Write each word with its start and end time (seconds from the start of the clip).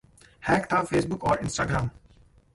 Hack 0.47 0.65
था 0.73 0.81
Facebook 0.83 1.23
और 1.23 1.39
Instagram! 1.43 1.89